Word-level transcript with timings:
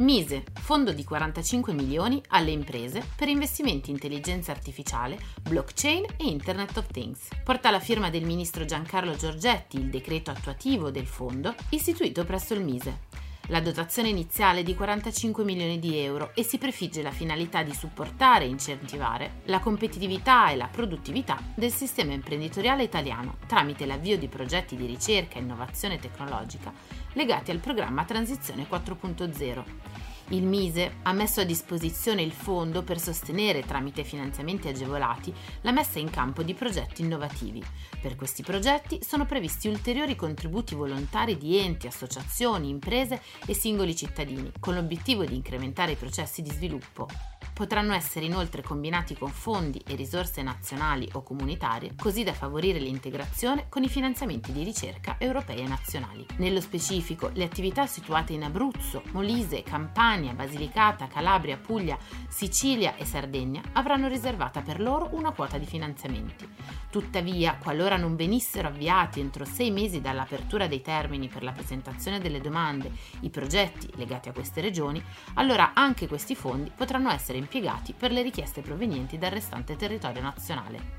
Mise, 0.00 0.44
fondo 0.54 0.94
di 0.94 1.04
45 1.04 1.74
milioni 1.74 2.22
alle 2.28 2.52
imprese 2.52 3.06
per 3.14 3.28
investimenti 3.28 3.90
in 3.90 3.96
intelligenza 3.96 4.50
artificiale, 4.50 5.18
blockchain 5.42 6.06
e 6.16 6.24
Internet 6.24 6.74
of 6.78 6.86
Things. 6.86 7.28
Porta 7.44 7.70
la 7.70 7.80
firma 7.80 8.08
del 8.08 8.24
ministro 8.24 8.64
Giancarlo 8.64 9.14
Giorgetti 9.14 9.76
il 9.76 9.90
decreto 9.90 10.30
attuativo 10.30 10.90
del 10.90 11.06
fondo 11.06 11.54
istituito 11.68 12.24
presso 12.24 12.54
il 12.54 12.64
Mise. 12.64 13.08
La 13.50 13.58
dotazione 13.58 14.08
iniziale 14.08 14.60
è 14.60 14.62
di 14.62 14.76
45 14.76 15.42
milioni 15.42 15.80
di 15.80 15.98
euro 15.98 16.30
e 16.36 16.44
si 16.44 16.56
prefigge 16.56 17.02
la 17.02 17.10
finalità 17.10 17.64
di 17.64 17.74
supportare 17.74 18.44
e 18.44 18.48
incentivare 18.48 19.40
la 19.46 19.58
competitività 19.58 20.50
e 20.50 20.56
la 20.56 20.68
produttività 20.68 21.36
del 21.56 21.72
sistema 21.72 22.12
imprenditoriale 22.12 22.84
italiano 22.84 23.38
tramite 23.48 23.86
l'avvio 23.86 24.16
di 24.18 24.28
progetti 24.28 24.76
di 24.76 24.86
ricerca 24.86 25.36
e 25.38 25.40
innovazione 25.40 25.98
tecnologica 25.98 26.72
legati 27.14 27.50
al 27.50 27.58
programma 27.58 28.04
Transizione 28.04 28.68
4.0 28.70 30.09
il 30.30 30.44
Mise 30.44 30.96
ha 31.02 31.12
messo 31.12 31.40
a 31.40 31.44
disposizione 31.44 32.22
il 32.22 32.32
fondo 32.32 32.82
per 32.82 33.00
sostenere 33.00 33.62
tramite 33.62 34.04
finanziamenti 34.04 34.68
agevolati 34.68 35.32
la 35.62 35.72
messa 35.72 35.98
in 35.98 36.10
campo 36.10 36.42
di 36.42 36.54
progetti 36.54 37.02
innovativi. 37.02 37.62
Per 38.00 38.16
questi 38.16 38.42
progetti 38.42 39.00
sono 39.02 39.26
previsti 39.26 39.68
ulteriori 39.68 40.16
contributi 40.16 40.74
volontari 40.74 41.36
di 41.36 41.58
enti, 41.58 41.86
associazioni, 41.86 42.68
imprese 42.68 43.20
e 43.46 43.54
singoli 43.54 43.96
cittadini, 43.96 44.52
con 44.60 44.74
l'obiettivo 44.74 45.24
di 45.24 45.34
incrementare 45.34 45.92
i 45.92 45.96
processi 45.96 46.42
di 46.42 46.50
sviluppo. 46.50 47.29
Potranno 47.60 47.92
essere 47.92 48.24
inoltre 48.24 48.62
combinati 48.62 49.14
con 49.14 49.28
fondi 49.28 49.82
e 49.86 49.94
risorse 49.94 50.40
nazionali 50.40 51.06
o 51.12 51.22
comunitarie, 51.22 51.92
così 51.94 52.24
da 52.24 52.32
favorire 52.32 52.78
l'integrazione 52.78 53.66
con 53.68 53.82
i 53.82 53.88
finanziamenti 53.90 54.50
di 54.50 54.64
ricerca 54.64 55.16
europei 55.18 55.58
e 55.58 55.68
nazionali. 55.68 56.24
Nello 56.38 56.62
specifico, 56.62 57.30
le 57.34 57.44
attività 57.44 57.86
situate 57.86 58.32
in 58.32 58.44
Abruzzo, 58.44 59.02
Molise, 59.12 59.62
Campania, 59.62 60.32
Basilicata, 60.32 61.06
Calabria, 61.06 61.58
Puglia, 61.58 61.98
Sicilia 62.30 62.96
e 62.96 63.04
Sardegna 63.04 63.60
avranno 63.74 64.08
riservata 64.08 64.62
per 64.62 64.80
loro 64.80 65.10
una 65.12 65.32
quota 65.32 65.58
di 65.58 65.66
finanziamenti. 65.66 66.48
Tuttavia, 66.90 67.58
qualora 67.62 67.98
non 67.98 68.16
venissero 68.16 68.68
avviati 68.68 69.20
entro 69.20 69.44
sei 69.44 69.70
mesi 69.70 70.00
dall'apertura 70.00 70.66
dei 70.66 70.80
termini 70.80 71.28
per 71.28 71.42
la 71.42 71.52
presentazione 71.52 72.20
delle 72.20 72.40
domande 72.40 72.90
i 73.20 73.28
progetti 73.28 73.90
legati 73.96 74.30
a 74.30 74.32
queste 74.32 74.62
regioni, 74.62 75.00
allora 75.34 75.72
anche 75.74 76.08
questi 76.08 76.34
fondi 76.34 76.72
potranno 76.74 77.10
essere 77.10 77.36
impiegati 77.36 77.48
per 77.96 78.12
le 78.12 78.22
richieste 78.22 78.60
provenienti 78.60 79.18
dal 79.18 79.32
restante 79.32 79.74
territorio 79.74 80.22
nazionale. 80.22 80.98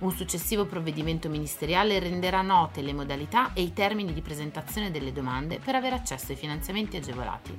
Un 0.00 0.12
successivo 0.12 0.64
provvedimento 0.64 1.28
ministeriale 1.28 1.98
renderà 1.98 2.40
note 2.40 2.80
le 2.80 2.94
modalità 2.94 3.52
e 3.52 3.60
i 3.60 3.72
termini 3.74 4.14
di 4.14 4.22
presentazione 4.22 4.90
delle 4.90 5.12
domande 5.12 5.58
per 5.58 5.74
avere 5.74 5.96
accesso 5.96 6.32
ai 6.32 6.38
finanziamenti 6.38 6.96
agevolati. 6.96 7.58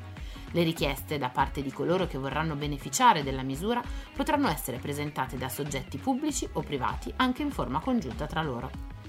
Le 0.53 0.63
richieste 0.63 1.17
da 1.17 1.29
parte 1.29 1.61
di 1.61 1.71
coloro 1.71 2.07
che 2.07 2.17
vorranno 2.17 2.55
beneficiare 2.55 3.21
della 3.21 3.43
misura 3.43 3.81
potranno 4.15 4.49
essere 4.49 4.77
presentate 4.77 5.37
da 5.37 5.49
soggetti 5.49 5.97
pubblici 5.97 6.47
o 6.53 6.61
privati 6.61 7.13
anche 7.17 7.43
in 7.43 7.51
forma 7.51 7.79
congiunta 7.79 8.25
tra 8.25 8.41
loro. 8.41 9.00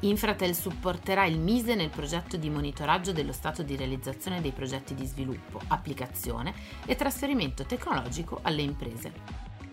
Infratel 0.00 0.54
supporterà 0.54 1.24
il 1.24 1.38
MISE 1.38 1.74
nel 1.74 1.88
progetto 1.88 2.36
di 2.36 2.50
monitoraggio 2.50 3.12
dello 3.12 3.32
stato 3.32 3.62
di 3.62 3.76
realizzazione 3.76 4.42
dei 4.42 4.52
progetti 4.52 4.94
di 4.94 5.06
sviluppo, 5.06 5.60
applicazione 5.68 6.52
e 6.84 6.96
trasferimento 6.96 7.64
tecnologico 7.64 8.40
alle 8.42 8.62
imprese. 8.62 9.12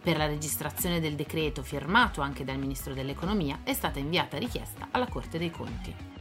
Per 0.02 0.18
la 0.18 0.26
registrazione 0.26 1.02
del 1.02 1.16
decreto 1.16 1.62
firmato 1.62 2.22
anche 2.22 2.44
dal 2.44 2.58
Ministro 2.58 2.94
dell'Economia 2.94 3.60
è 3.64 3.74
stata 3.74 4.00
inviata 4.00 4.38
richiesta 4.38 4.88
alla 4.92 5.08
Corte 5.08 5.38
dei 5.38 5.52
Conti. 5.52 6.13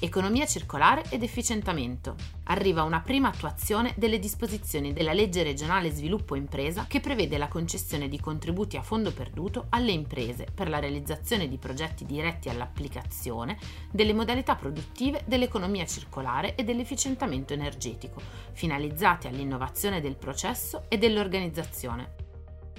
Economia 0.00 0.46
circolare 0.46 1.02
ed 1.08 1.24
efficientamento. 1.24 2.14
Arriva 2.44 2.84
una 2.84 3.00
prima 3.00 3.30
attuazione 3.30 3.94
delle 3.96 4.20
disposizioni 4.20 4.92
della 4.92 5.12
legge 5.12 5.42
regionale 5.42 5.90
sviluppo 5.90 6.36
impresa 6.36 6.84
che 6.86 7.00
prevede 7.00 7.36
la 7.36 7.48
concessione 7.48 8.08
di 8.08 8.20
contributi 8.20 8.76
a 8.76 8.82
fondo 8.82 9.12
perduto 9.12 9.66
alle 9.70 9.90
imprese 9.90 10.46
per 10.54 10.68
la 10.68 10.78
realizzazione 10.78 11.48
di 11.48 11.58
progetti 11.58 12.04
diretti 12.04 12.48
all'applicazione 12.48 13.58
delle 13.90 14.14
modalità 14.14 14.54
produttive 14.54 15.24
dell'economia 15.26 15.84
circolare 15.84 16.54
e 16.54 16.62
dell'efficientamento 16.62 17.52
energetico, 17.52 18.22
finalizzati 18.52 19.26
all'innovazione 19.26 20.00
del 20.00 20.14
processo 20.14 20.84
e 20.88 20.96
dell'organizzazione 20.96 22.26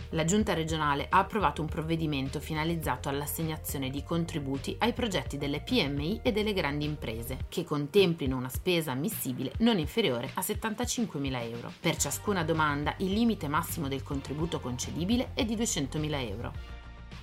la 0.09 0.25
Giunta 0.25 0.53
regionale 0.53 1.07
ha 1.09 1.19
approvato 1.19 1.61
un 1.61 1.67
provvedimento 1.67 2.39
finalizzato 2.39 3.09
all'assegnazione 3.09 3.89
di 3.89 4.03
contributi 4.03 4.75
ai 4.79 4.93
progetti 4.93 5.37
delle 5.37 5.61
PMI 5.61 6.21
e 6.23 6.31
delle 6.31 6.53
grandi 6.53 6.85
imprese, 6.85 7.45
che 7.49 7.63
contemplino 7.63 8.35
una 8.37 8.49
spesa 8.49 8.91
ammissibile 8.91 9.53
non 9.59 9.77
inferiore 9.77 10.31
a 10.33 10.41
75.000 10.41 11.51
euro. 11.51 11.71
Per 11.79 11.97
ciascuna 11.97 12.43
domanda 12.43 12.95
il 12.99 13.13
limite 13.13 13.47
massimo 13.47 13.87
del 13.87 14.03
contributo 14.03 14.59
concedibile 14.59 15.31
è 15.33 15.45
di 15.45 15.55
200.000 15.55 16.29
euro. 16.29 16.78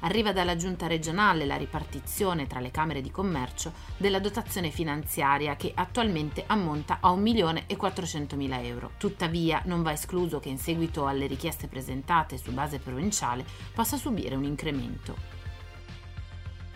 Arriva 0.06 0.33
dalla 0.33 0.55
giunta 0.55 0.87
regionale 0.87 1.47
la 1.47 1.56
ripartizione 1.56 2.47
tra 2.47 2.61
le 2.61 2.71
Camere 2.71 3.00
di 3.00 3.11
Commercio 3.11 3.72
della 3.97 4.21
dotazione 4.21 4.71
finanziaria 4.71 5.56
che 5.56 5.72
attualmente 5.75 6.44
ammonta 6.47 6.99
a 7.00 7.11
1.400.000 7.11 8.65
euro. 8.65 8.93
Tuttavia 8.99 9.62
non 9.65 9.83
va 9.83 9.91
escluso 9.91 10.39
che 10.39 10.49
in 10.49 10.59
seguito 10.59 11.09
alle 11.09 11.27
richieste 11.27 11.66
presentate 11.66 12.39
su 12.39 12.53
base 12.53 12.78
provinciale 12.78 13.45
possa 13.75 13.97
subire 13.97 14.37
un 14.37 14.45
incremento. 14.45 15.36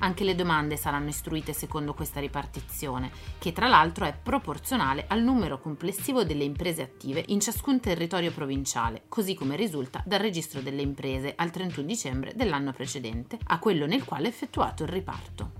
Anche 0.00 0.24
le 0.24 0.34
domande 0.34 0.76
saranno 0.76 1.08
istruite 1.08 1.52
secondo 1.52 1.94
questa 1.94 2.20
ripartizione, 2.20 3.10
che 3.38 3.52
tra 3.52 3.68
l'altro 3.68 4.04
è 4.04 4.14
proporzionale 4.14 5.04
al 5.08 5.22
numero 5.22 5.60
complessivo 5.60 6.24
delle 6.24 6.44
imprese 6.44 6.82
attive 6.82 7.24
in 7.28 7.40
ciascun 7.40 7.80
territorio 7.80 8.32
provinciale, 8.32 9.04
così 9.08 9.34
come 9.34 9.56
risulta 9.56 10.02
dal 10.04 10.20
registro 10.20 10.60
delle 10.60 10.82
imprese 10.82 11.34
al 11.36 11.50
31 11.50 11.86
dicembre 11.86 12.32
dell'anno 12.34 12.72
precedente 12.72 13.38
a 13.44 13.58
quello 13.58 13.86
nel 13.86 14.04
quale 14.04 14.26
è 14.26 14.28
effettuato 14.28 14.82
il 14.82 14.88
riparto. 14.88 15.59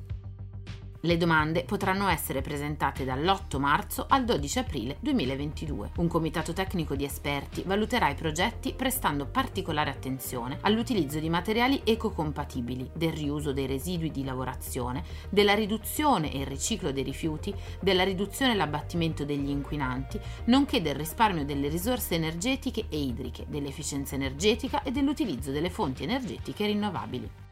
Le 1.03 1.17
domande 1.17 1.65
potranno 1.65 2.09
essere 2.09 2.43
presentate 2.43 3.07
dall'8 3.07 3.59
marzo 3.59 4.05
al 4.07 4.27
12 4.27 4.59
aprile 4.59 4.97
2022. 5.01 5.93
Un 5.97 6.09
comitato 6.09 6.53
tecnico 6.53 6.95
di 6.95 7.05
esperti 7.05 7.63
valuterà 7.65 8.11
i 8.11 8.15
progetti 8.15 8.75
prestando 8.75 9.25
particolare 9.25 9.89
attenzione 9.89 10.59
all'utilizzo 10.61 11.19
di 11.19 11.31
materiali 11.31 11.81
ecocompatibili, 11.85 12.91
del 12.93 13.15
riuso 13.15 13.55
dei 13.55 13.67
residui 13.67 14.11
di 14.11 14.25
lavorazione, 14.25 15.03
della 15.31 15.55
riduzione 15.55 16.31
e 16.35 16.41
il 16.41 16.47
riciclo 16.47 16.93
dei 16.93 17.03
rifiuti, 17.03 17.55
della 17.81 18.05
riduzione 18.05 18.53
e 18.53 18.57
l'abbattimento 18.57 19.25
degli 19.25 19.49
inquinanti, 19.49 20.21
nonché 20.47 20.83
del 20.83 20.97
risparmio 20.97 21.47
delle 21.47 21.69
risorse 21.69 22.17
energetiche 22.17 22.85
e 22.91 22.99
idriche, 22.99 23.47
dell'efficienza 23.49 24.17
energetica 24.17 24.83
e 24.83 24.91
dell'utilizzo 24.91 25.51
delle 25.51 25.71
fonti 25.71 26.03
energetiche 26.03 26.67
rinnovabili. 26.67 27.50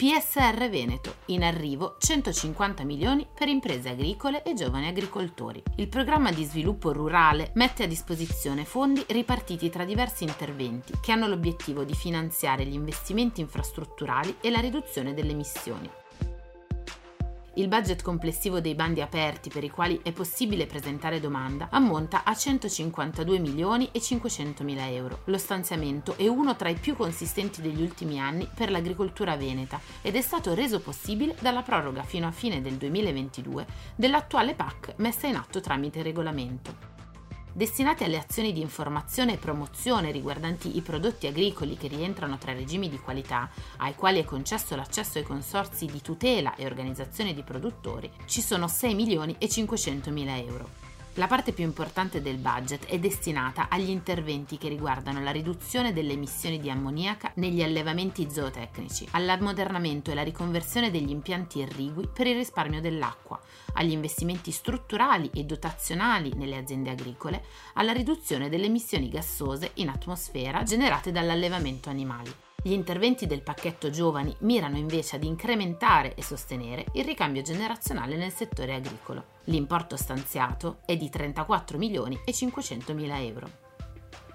PSR 0.00 0.70
Veneto, 0.70 1.16
in 1.26 1.44
arrivo 1.44 1.96
150 1.98 2.84
milioni 2.84 3.26
per 3.34 3.48
imprese 3.48 3.90
agricole 3.90 4.42
e 4.42 4.54
giovani 4.54 4.88
agricoltori. 4.88 5.62
Il 5.76 5.90
programma 5.90 6.32
di 6.32 6.42
sviluppo 6.44 6.90
rurale 6.90 7.50
mette 7.56 7.82
a 7.82 7.86
disposizione 7.86 8.64
fondi 8.64 9.04
ripartiti 9.08 9.68
tra 9.68 9.84
diversi 9.84 10.24
interventi 10.24 10.94
che 11.02 11.12
hanno 11.12 11.28
l'obiettivo 11.28 11.84
di 11.84 11.94
finanziare 11.94 12.64
gli 12.64 12.72
investimenti 12.72 13.42
infrastrutturali 13.42 14.38
e 14.40 14.48
la 14.48 14.60
riduzione 14.60 15.12
delle 15.12 15.32
emissioni. 15.32 15.99
Il 17.60 17.68
budget 17.68 18.00
complessivo 18.00 18.58
dei 18.58 18.74
bandi 18.74 19.02
aperti 19.02 19.50
per 19.50 19.62
i 19.62 19.68
quali 19.68 20.00
è 20.02 20.12
possibile 20.12 20.64
presentare 20.64 21.20
domanda 21.20 21.68
ammonta 21.70 22.24
a 22.24 22.34
152 22.34 23.38
milioni 23.38 23.90
e 23.92 24.00
500 24.00 24.64
mila 24.64 24.88
euro. 24.88 25.20
Lo 25.24 25.36
stanziamento 25.36 26.16
è 26.16 26.26
uno 26.26 26.56
tra 26.56 26.70
i 26.70 26.74
più 26.76 26.96
consistenti 26.96 27.60
degli 27.60 27.82
ultimi 27.82 28.18
anni 28.18 28.48
per 28.52 28.70
l'agricoltura 28.70 29.36
veneta 29.36 29.78
ed 30.00 30.16
è 30.16 30.22
stato 30.22 30.54
reso 30.54 30.80
possibile 30.80 31.36
dalla 31.38 31.60
proroga 31.60 32.02
fino 32.02 32.26
a 32.26 32.32
fine 32.32 32.62
del 32.62 32.76
2022 32.76 33.66
dell'attuale 33.94 34.54
PAC 34.54 34.94
messa 34.96 35.26
in 35.26 35.36
atto 35.36 35.60
tramite 35.60 36.00
regolamento 36.00 36.89
destinati 37.52 38.04
alle 38.04 38.18
azioni 38.18 38.52
di 38.52 38.60
informazione 38.60 39.34
e 39.34 39.38
promozione 39.38 40.10
riguardanti 40.10 40.76
i 40.76 40.80
prodotti 40.80 41.26
agricoli 41.26 41.76
che 41.76 41.88
rientrano 41.88 42.38
tra 42.38 42.52
regimi 42.52 42.88
di 42.88 42.98
qualità, 42.98 43.50
ai 43.78 43.94
quali 43.94 44.20
è 44.20 44.24
concesso 44.24 44.76
l'accesso 44.76 45.18
ai 45.18 45.24
consorzi 45.24 45.86
di 45.86 46.00
tutela 46.00 46.54
e 46.54 46.64
organizzazione 46.64 47.34
di 47.34 47.42
produttori, 47.42 48.10
ci 48.26 48.40
sono 48.40 48.68
6 48.68 48.94
milioni 48.94 49.36
e 49.38 49.48
500 49.48 50.10
mila 50.10 50.36
euro. 50.36 50.79
La 51.14 51.26
parte 51.26 51.52
più 51.52 51.64
importante 51.64 52.22
del 52.22 52.36
budget 52.36 52.86
è 52.86 52.96
destinata 53.00 53.68
agli 53.68 53.90
interventi 53.90 54.56
che 54.56 54.68
riguardano 54.68 55.20
la 55.20 55.32
riduzione 55.32 55.92
delle 55.92 56.12
emissioni 56.12 56.60
di 56.60 56.70
ammoniaca 56.70 57.32
negli 57.34 57.62
allevamenti 57.62 58.30
zootecnici, 58.30 59.08
all'ammodernamento 59.10 60.12
e 60.12 60.14
la 60.14 60.22
riconversione 60.22 60.90
degli 60.90 61.10
impianti 61.10 61.58
irrigui 61.58 62.06
per 62.06 62.28
il 62.28 62.36
risparmio 62.36 62.80
dell'acqua, 62.80 63.40
agli 63.74 63.90
investimenti 63.90 64.52
strutturali 64.52 65.30
e 65.34 65.42
dotazionali 65.42 66.32
nelle 66.36 66.56
aziende 66.56 66.90
agricole, 66.90 67.44
alla 67.74 67.92
riduzione 67.92 68.48
delle 68.48 68.66
emissioni 68.66 69.08
gassose 69.08 69.72
in 69.74 69.88
atmosfera 69.88 70.62
generate 70.62 71.10
dall'allevamento 71.10 71.90
animali. 71.90 72.32
Gli 72.62 72.72
interventi 72.72 73.26
del 73.26 73.40
pacchetto 73.40 73.88
giovani 73.88 74.36
mirano 74.40 74.76
invece 74.76 75.16
ad 75.16 75.24
incrementare 75.24 76.14
e 76.14 76.22
sostenere 76.22 76.84
il 76.92 77.04
ricambio 77.04 77.40
generazionale 77.40 78.16
nel 78.16 78.32
settore 78.32 78.74
agricolo. 78.74 79.24
L'importo 79.44 79.96
stanziato 79.96 80.80
è 80.84 80.94
di 80.94 81.08
34 81.08 81.78
milioni 81.78 82.20
e 82.22 82.32
500 82.34 82.92
mila 82.92 83.18
euro. 83.18 83.69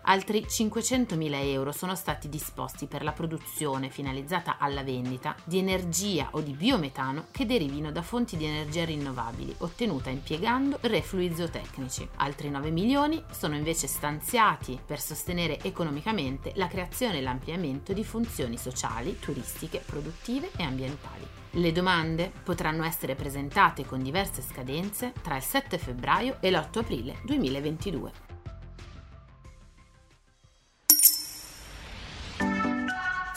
Altri 0.07 0.45
500.000 0.47 1.33
euro 1.49 1.71
sono 1.71 1.95
stati 1.95 2.29
disposti 2.29 2.85
per 2.85 3.03
la 3.03 3.11
produzione 3.11 3.89
finalizzata 3.89 4.57
alla 4.59 4.83
vendita 4.83 5.35
di 5.43 5.57
energia 5.57 6.27
o 6.31 6.41
di 6.41 6.51
biometano 6.51 7.25
che 7.31 7.47
derivino 7.47 7.91
da 7.91 8.03
fonti 8.03 8.37
di 8.37 8.45
energia 8.45 8.85
rinnovabili 8.85 9.55
ottenuta 9.59 10.11
impiegando 10.11 10.77
reflui 10.81 11.33
zootecnici. 11.33 12.07
Altri 12.17 12.51
9 12.51 12.69
milioni 12.69 13.23
sono 13.31 13.55
invece 13.55 13.87
stanziati 13.87 14.79
per 14.85 15.01
sostenere 15.01 15.59
economicamente 15.63 16.51
la 16.53 16.67
creazione 16.67 17.17
e 17.17 17.21
l'ampliamento 17.21 17.91
di 17.91 18.03
funzioni 18.03 18.59
sociali, 18.59 19.17
turistiche, 19.17 19.81
produttive 19.83 20.51
e 20.55 20.61
ambientali. 20.61 21.25
Le 21.57 21.71
domande 21.71 22.31
potranno 22.43 22.83
essere 22.83 23.15
presentate 23.15 23.85
con 23.85 24.03
diverse 24.03 24.43
scadenze 24.43 25.13
tra 25.23 25.37
il 25.37 25.41
7 25.41 25.79
febbraio 25.79 26.37
e 26.41 26.51
l'8 26.51 26.77
aprile 26.77 27.15
2022. 27.23 28.34